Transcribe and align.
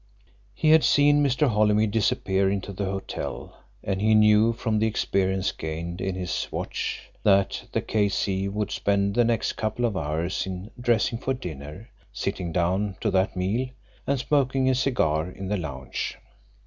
He 0.55 0.71
had 0.71 0.83
seen 0.83 1.23
Mr. 1.23 1.47
Holymead 1.47 1.91
disappear 1.91 2.49
into 2.49 2.73
the 2.73 2.85
hotel, 2.85 3.59
and 3.83 4.01
he 4.01 4.15
knew 4.15 4.51
from 4.51 4.79
the 4.79 4.87
experience 4.87 5.51
gained 5.51 6.01
in 6.01 6.15
his 6.15 6.47
watch 6.49 7.11
that 7.21 7.65
the 7.71 7.81
K.C. 7.83 8.47
would 8.47 8.71
spend 8.71 9.13
the 9.13 9.23
next 9.23 9.51
couple 9.53 9.85
of 9.85 9.95
hours 9.95 10.47
in 10.47 10.71
dressing 10.79 11.19
for 11.19 11.35
dinner, 11.35 11.91
sitting 12.11 12.51
down 12.51 12.95
to 13.01 13.11
that 13.11 13.35
meal, 13.35 13.69
and 14.07 14.17
smoking 14.17 14.67
a 14.71 14.73
cigar 14.73 15.29
in 15.29 15.49
the 15.49 15.57
lounge. 15.57 16.17